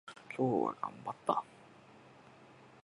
[0.35, 1.43] 今日頑張った。